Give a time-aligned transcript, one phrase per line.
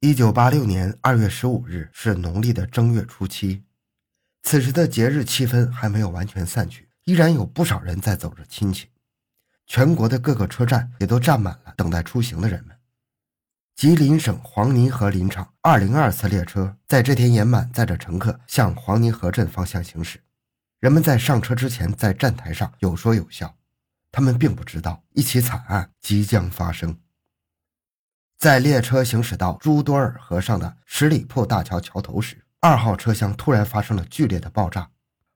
[0.00, 3.64] 一九八六年二月十五日是农历的正月初七，
[4.44, 8.86] 此时的节日气氛还没有完全散去，依然有不少人在走着亲戚。
[9.66, 12.76] 全国的各个车站也都站满了等待出行的人们。
[13.74, 20.22] 吉林省黄泥河林场二零二次列车在这天延满载着乘客向黄泥河镇方向行驶。
[20.78, 23.56] 人们在上车之前，在站台上有说有笑，
[24.12, 26.96] 他们并不知道一起惨案即将发生。
[28.38, 34.88] 在列车行驶到朱多尔河上的十里铺大桥桥头时，二号车厢突然发生了剧烈的爆炸，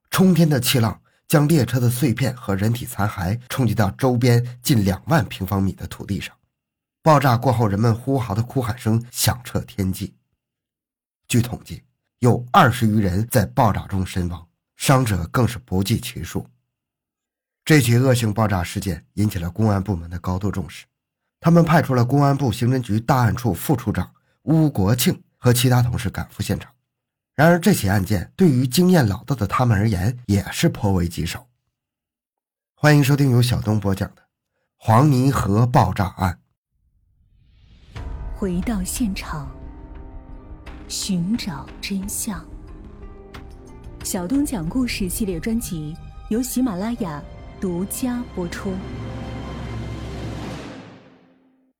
[0.08, 6.32] 冲天的气浪将列车的碎片和人体残骸冲击到周边近两万平方米的土地上。
[7.02, 10.14] 爆炸过后，人们呼嚎的哭喊声响彻天际。
[11.26, 11.82] 据统计，
[12.20, 16.46] 有二十余人在爆炸中身亡，伤者更是不计其数。
[17.64, 20.84] 这起恶性爆炸事件引起了公安部门的高度重视。
[21.44, 24.08] 他们派出了公安部刑侦局大案处副处长
[24.44, 26.70] 邬国庆和其他同事赶赴现场。
[27.34, 31.48] 然而，这起案件对于经验老道的他们而言也是颇为棘手。
[32.76, 34.22] 欢迎收听由小东播讲的
[34.76, 36.38] 《黄泥河爆炸案》。
[38.36, 39.50] 回到现场，
[40.86, 42.44] 寻找真相。
[44.04, 45.96] 小东讲故事系列专辑
[46.28, 47.20] 由喜马拉雅
[47.60, 48.72] 独家播出。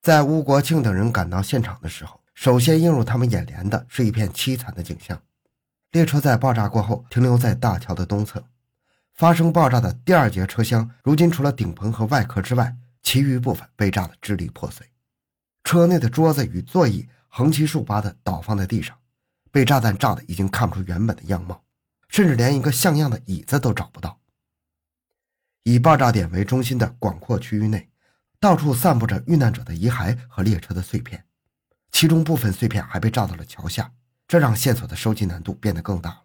[0.02, 5.22] 在吴国庆等人赶到现场的时候，首先映入他们眼帘的是一片凄惨的景象。
[5.92, 8.42] 列车在爆炸过后停留在大桥的东侧，
[9.14, 14.84] 发生爆炸的第二节车厢，如今除了顶棚和外壳之外，其余部分被炸得支离破碎。
[15.62, 18.98] 车内的桌子与座椅横七竖八地倒放在地上，
[19.52, 21.62] 被炸弹炸得已经看不出原本的样貌，
[22.08, 24.18] 甚至连一个像样的椅子都找不到。
[25.62, 27.88] 以爆炸点为中心的广阔区域内。
[28.42, 31.24] 到处散布着遇难者的遗骸和列车的碎片，
[31.92, 33.92] 其中部分碎片还被炸到了桥下，
[34.26, 36.24] 这让线索的收集难度变得更大了。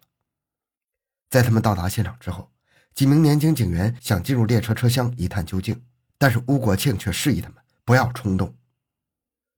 [1.30, 2.50] 在他们到达现场之后，
[2.92, 5.80] 几名年轻警员想进入列车车厢一探究竟，
[6.18, 8.52] 但是吴国庆却示意他们不要冲动。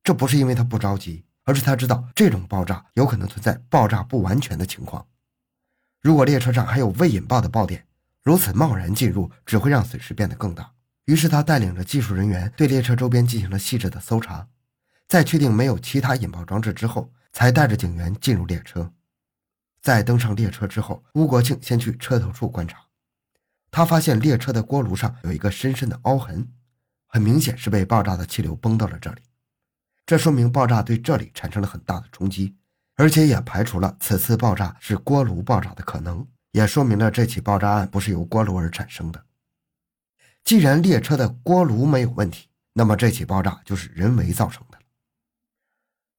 [0.05, 5.09] 这不是因为他不着急，而是他知道这种爆炸有可能存在爆炸不完全的情况。
[6.03, 7.87] 如果列车上还有未引爆的爆点，
[8.23, 10.75] 如此贸然进入只会让损失变得更大。
[11.07, 14.47] 于是他带领着技术人员对列车周边进行了细致的搜查，
[15.09, 18.93] 在确定没有其他引爆装置之后，才带着警员进入列车。
[19.83, 22.79] 在登上列车之后，吴国庆先去车头处观察，
[23.71, 26.47] 他发现列车的锅炉上有一个深深的凹痕，
[27.07, 29.23] 很明显是被爆炸的气流崩到了这里。
[30.07, 32.57] 这说明爆炸对这里产生了很大的冲击，
[32.97, 39.25] 而且也排除了此次爆炸是锅炉爆炸的可能，也说明了这起爆炸案不是由锅炉而产生的。
[40.51, 44.77] 既然列车的锅炉没有问题，那么这起爆炸就是人为造成的。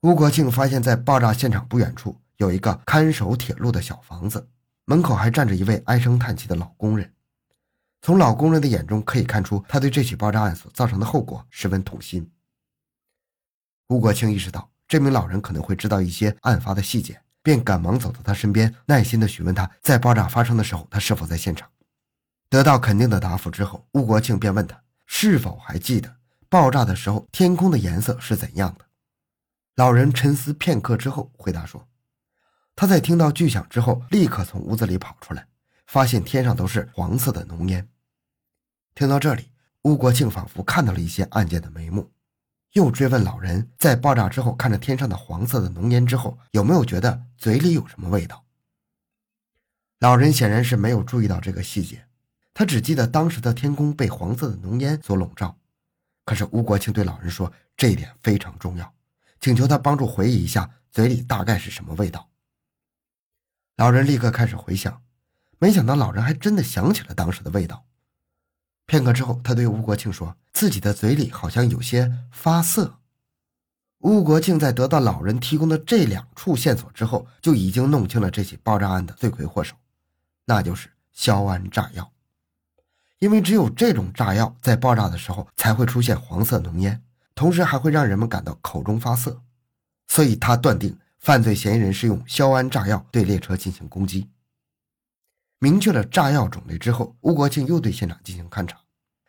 [0.04, 4.48] 吴国庆发现，在爆炸现场不远处有一个看守铁路的小房子，
[4.86, 7.14] 门口还站着一位唉声叹气的老工人。
[8.02, 12.32] 从老工人的眼中可以看出，他对这起爆炸案所造成的后果十分痛心。
[13.90, 21.70] 吴国庆意识到这名老人可能会知道一些案发的细节，便赶忙走到他身边，耐心地询问他在爆炸发生的时候，他是否在现场。
[22.52, 26.18] 得到肯定的答复之后，吴国庆便问他是否还记得
[26.50, 28.86] 爆炸的时候天空的颜色是怎样的。
[29.78, 31.88] 老人沉思片刻之后回答说
[32.76, 35.48] ：“他在听到巨响之后，立刻从屋子里跑出来，
[35.88, 37.88] 发现天上都是黄色的浓烟。”
[38.96, 39.54] 听到这里，
[39.84, 42.12] 吴国庆仿佛看到了一些案件的眉目，
[42.74, 48.44] 又追问老人在爆炸之后看着天上的黄色的浓烟之后，有没有觉得嘴里有什么味道。
[50.00, 52.06] 老人显然是没有注意到这个细节。
[52.54, 55.58] 他只记得当时的天空被黄色的浓烟所笼罩，
[56.26, 58.94] 可是吴国庆对老人说这一点非常重要，
[59.40, 62.30] 请求他帮助回忆一下嘴里大概是什么味道。
[63.78, 65.02] 老人立刻开始回想，
[65.58, 67.86] 没想到老人还真的想起了当时的味道。
[68.86, 73.00] 片刻之后，他对吴国庆说自己的嘴里好像有些发涩。
[74.00, 79.76] 吴国庆在得到老人提供的这两处线索之后，就已经弄清了这起爆炸案的罪魁祸首，
[80.46, 82.12] 那就是硝铵炸药。
[83.22, 87.00] 因为只有这种炸药在爆炸的时候才会出现黄色浓烟，
[87.36, 89.40] 同时还会让人们感到口中发涩，
[90.08, 94.28] 所以他断定犯罪嫌疑人是用硝铵炸药对列车进行攻击。
[95.60, 98.76] 明确了炸药种类之后，吴国庆又对现场进行勘查。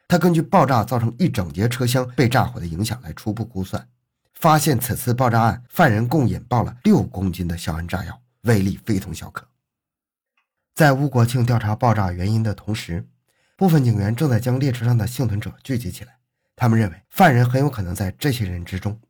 [0.09, 3.87] 他根据爆炸造成一整节车厢被炸毁的影响来初步估算，
[4.33, 9.47] 发现此次爆炸案犯人共引爆了六公斤的硝铵炸药，威力非同小可。
[10.75, 13.06] 在吴国庆调查爆炸原因的同时，
[13.56, 16.19] 部分警员正在将列车上的幸存者聚集起来，
[16.56, 19.00] 他们认为犯人很有可能在这些人之中。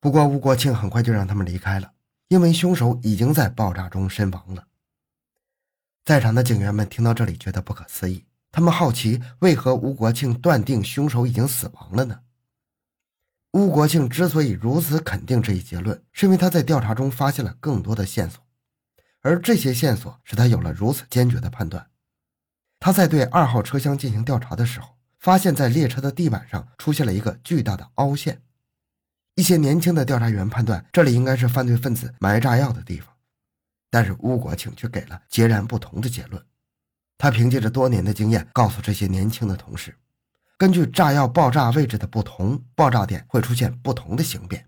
[0.00, 1.92] 不过吴国庆很快就让他们离开了，
[2.28, 4.66] 因为凶手已经在爆炸中身亡了。
[6.04, 12.20] 在场的警员们听到这里觉得不可思议，他们好奇为何吴国庆断定凶手已经死亡了呢？
[13.52, 18.44] 吴国庆之所以如此肯定这一结论，是因为他在调查中发现了更多的线索，
[19.20, 21.88] 而这些线索使他有了如此坚决的判断。
[22.84, 28.42] 他在对二号车厢进行调查的时候，发现，在列车的地板上出现了一个巨大的凹陷。
[29.36, 33.08] 一些年轻的调查员判断，这里应该是犯罪分子埋炸药的地方。
[33.88, 36.44] 但是吴国庆却给了截然不同的结论。
[37.16, 39.96] 他凭借着多年的经验，告诉这些年轻的同事，
[40.58, 44.66] 根据炸药爆炸位置的不同，爆炸点会出现不同的形变。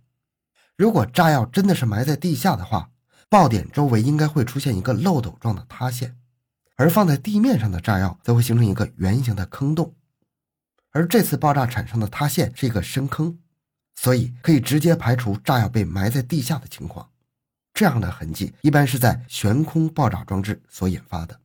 [0.78, 2.88] 如果炸药真的是埋在地下的话，
[3.28, 6.16] 爆点周围应该会出现一个漏斗状的塌陷，
[6.76, 9.94] 而放在地面上的炸药则会形成一个圆形的坑洞。
[10.92, 13.38] 而这次爆炸产生的塌陷是一个深坑，
[13.96, 17.10] 所以可以直接排除炸药被埋在地下的情况。
[17.74, 21.38] 这样的痕迹一般是在悬空爆炸装置所引发的。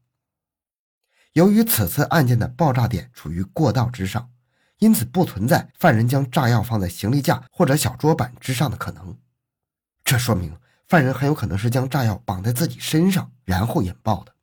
[1.33, 4.29] 由于此次案件的爆炸点处于过道之上，
[4.79, 9.17] 因此不存在犯人将炸药放在行李架或者小桌板之上的可能。
[10.03, 10.57] 这说明
[10.87, 14.33] 犯人很有可能是将炸药绑在自己身上，然后引爆的。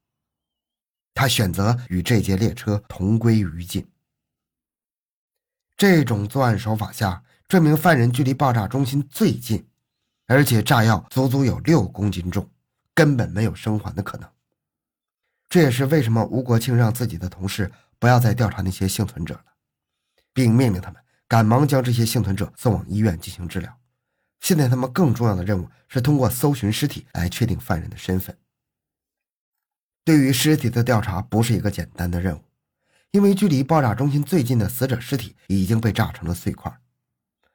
[1.19, 3.85] 他选择与这节列车同归于尽。
[5.76, 9.67] 这种作案手法下，这名犯人距离爆炸中心最近。
[10.29, 12.49] 而且炸药足足有六公斤重，
[12.94, 14.31] 根本没有生还的可能。
[15.49, 19.44] 这也是为什么吴国庆让自己的同事不要再调查那些幸存者了，
[20.32, 23.76] 并命令他们赶忙将这些幸存者送往医院进行治疗。
[24.38, 28.38] 现在他们更重要的任务是通过搜寻尸体来确定犯人的身份。
[30.08, 32.40] 对于尸体的调查不是一个简单的任务，
[33.10, 36.75] 因为距离爆炸中心最近的死者尸体已经被炸成了碎块。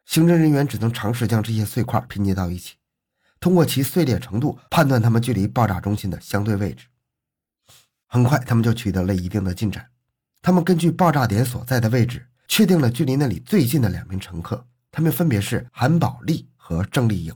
[0.06, 2.76] 刑侦人员只能尝试将这些碎块拼接到一起，
[3.40, 6.86] 通过其碎裂程度判断他们距离爆炸中心的相对位置。
[8.06, 9.88] 很快，他们就取得了一定的进展。
[10.44, 17.34] 他们根据爆炸点所在的位置，确定了距离那里最近的两名乘客，他们分别是韩宝利和郑丽颖，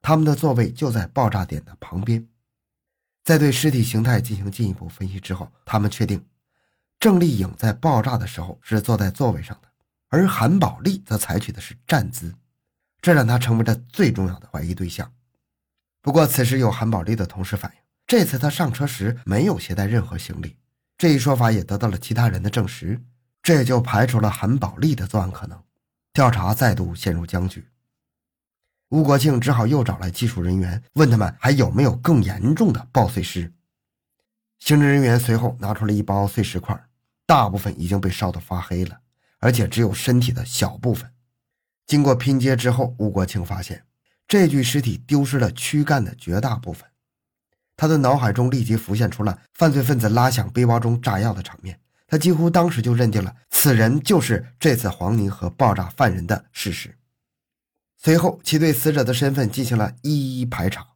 [0.00, 2.26] 他们的座位就在爆炸点的旁边。
[3.28, 6.24] 在对尸体形态进行进一步分析之后，他们确定
[6.98, 9.68] 郑丽颖在爆炸的时候是坐在座位上的。
[10.08, 12.34] 而韩宝利则采取的是站姿，
[13.02, 15.12] 这让他成为了最重要的怀疑对象。
[16.00, 20.56] 不过，此时有韩宝利的同事反映，这次他上车时没有携带任何行李，
[20.96, 22.98] 这一说法也得到了其他人的证实，
[23.42, 25.62] 这也就排除了韩宝利的作案可能。
[26.14, 27.68] 调查再度陷入僵局，
[28.90, 33.52] 吴国庆只好又找来技术人员，问他们还有没有更严重的爆碎尸。
[34.58, 36.88] 刑侦人员随后拿出了一包碎石块，
[37.26, 39.00] 大部分已经被烧得发黑了。
[39.40, 41.08] 而且只有身体的小部分。
[41.86, 43.84] 经过拼接之后，吴国庆发现
[44.26, 46.84] 这具尸体丢失了躯干的绝大部分。
[47.76, 56.92] 他的脑海中立即浮现出了犯罪分子拉响背包中炸药的场面，他几乎当时就认定了此人就是这次黄泥河爆炸犯人的事实。
[58.00, 60.86] 随后，其对死者的身份进行了一一排查，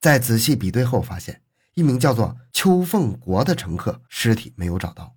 [0.00, 1.40] 在仔细比对后，发现
[1.74, 5.14] 一名叫做邱凤国的乘客尸体没有找到。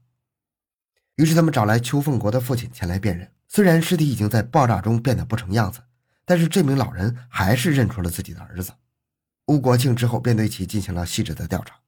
[1.15, 3.31] 于是他们找来邱凤国的父亲前来辨认。
[3.47, 5.81] 虽然尸体已经在爆炸中变得不成样子，
[6.25, 8.73] 但是这名老人还是认出了自己的儿子
[9.47, 9.95] 吴国庆。
[9.95, 11.79] 之后便对其进行了细致的调查。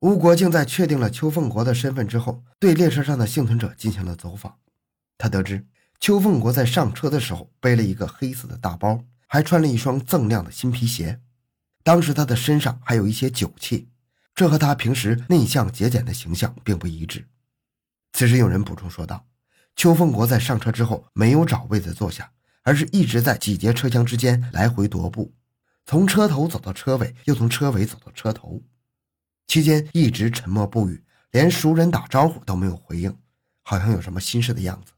[0.00, 4.58] 吴国庆在确定了邱凤国的身份之后，对列车上的幸存者进行了走访。
[5.16, 5.66] 他得知
[6.00, 11.20] 邱凤国在上车的时候背了一个黑色的大包，还穿了一双锃亮的新皮鞋。
[11.82, 13.88] 当时他的身上还有一些酒气，
[14.34, 17.26] 这和他平时内向节俭的形象并不一致。
[18.12, 19.26] 此时，有人补充说道
[19.74, 22.30] ：“邱凤国在上车之后没有找位子坐下，
[22.62, 25.34] 而是一直在几节车厢之间来回踱步，
[25.84, 28.62] 从车头走到车尾，又从车尾走到车头，
[29.46, 33.16] 期间一直沉默不语，连熟人打招呼都没有回应，
[33.62, 34.92] 好像有什么心事的样子。”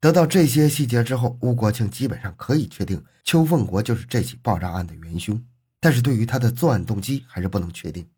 [0.00, 5.44] 得到这些细节之后，吴国庆基本上可以确定邱凤国就是这起爆炸案的元凶，
[5.78, 8.08] 但是对于他的作案动机还是不能确定。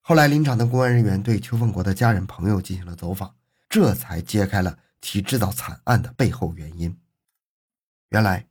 [0.00, 3.32] 后来，临场的公安人员对邱凤国的家人朋友进行了走访，
[3.68, 6.94] 这才揭开了其制造惨案的背后原因。
[8.10, 8.46] 原来，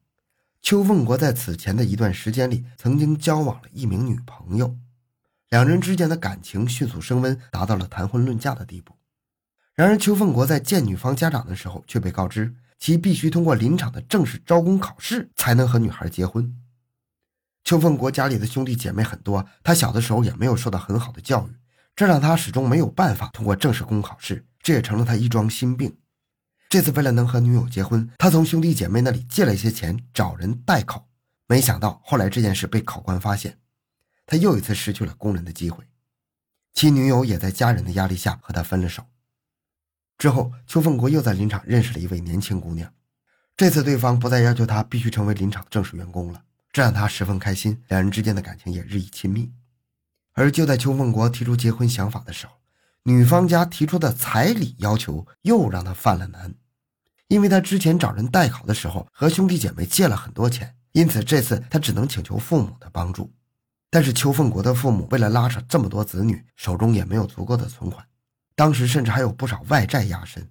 [0.62, 4.76] 邱凤国在此前的一段时间里曾经交往了一名女朋友，
[5.50, 8.96] 两人之间的感情迅速升温，达到了谈婚论嫁的地步。
[9.76, 16.56] 然而，邱凤国在见女方家长的时候，却被告知其必须通过临场的正式招工考试才能和女孩结婚。
[17.64, 21.56] 邱凤国家里的兄弟姐妹很多，他小的时候也没有受到很好的教育，
[21.96, 25.98] 这让他始终没有办法通过正式工考试，这也成了他一桩心病。
[26.70, 31.08] 这次为了能和女友结婚，他从兄弟姐妹那里借了一些钱找人代考，
[31.48, 33.58] 没想到后来这件事被考官发现，
[34.28, 35.84] 他又一次失去了工人的机会。
[36.74, 39.04] 其女友也在家人的压力下和他分了手。
[40.24, 42.90] 之后，邱凤国又在林场认识了一位年轻姑娘，
[43.58, 49.52] 这次对方不再要求他必须成为林场正式员工了，这让他十分开心，两人之间的感情也日益亲密。
[50.32, 52.54] 而就在邱凤国提出结婚想法的时候，
[53.04, 56.56] 女方家提出的彩礼要求又让他犯了难。
[57.28, 63.30] 因为他之前找人代考的时候和兄弟姐妹借了很多钱，因此这次他只能请求父母的帮助。
[63.90, 68.08] 但是邱凤国的父母为了拉扯这么多子女，手中也没有足够的存款，
[68.56, 70.48] 当时甚至还有不少外债压身。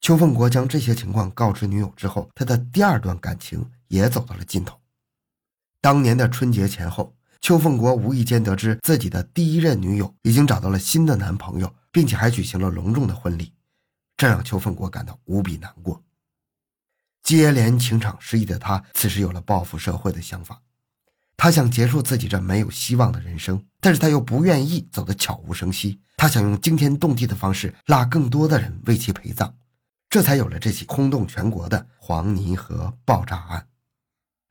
[0.00, 4.78] 邱凤国将这些情况告知女友之后，他的第二段感情也走到了尽头。
[5.80, 13.52] 当年的春节前后，邱凤国无意间得知自己的第一任女友已经找到了新的男朋友，并且还举行了隆重的婚礼。
[14.16, 16.02] 这让邱凤国感到无比难过。
[17.22, 20.60] 接连情场失意的他，此时有了报复社会的想法。
[21.44, 26.00] 他想结束自己这没有希望的人生，但是他又不愿意走得悄无声息。
[26.16, 29.54] 他想用惊天动地的方式拉更多的人为其陪葬，
[30.08, 33.66] 这才有了这起轰动全国的黄泥河爆炸案。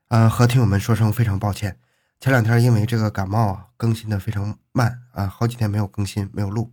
[0.09, 1.79] 呃，和听友们说声非常抱歉，
[2.19, 6.71] 前两天因为这个感冒啊，更新的非常慢啊，好几天没有更新，没有录。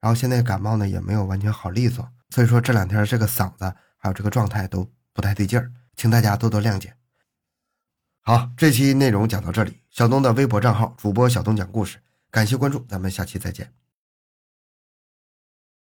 [0.00, 2.04] 然后现在感冒呢也没有完全好利索。
[2.30, 6.92] 所以说这两天这个嗓子还有这个状态都不太对劲儿，请大家多多谅解。
[8.24, 11.98] 好，这期内容讲到这里，小东的微博账号主播小东讲故事，
[12.30, 13.81] 感谢关注，咱们下期再见。